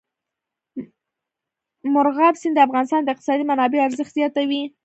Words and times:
مورغاب 1.93 2.35
سیند 2.41 2.55
د 2.57 2.59
افغانستان 2.67 3.01
د 3.03 3.07
اقتصادي 3.13 3.43
منابعو 3.47 3.85
ارزښت 3.87 4.11
زیاتوي. 4.17 4.63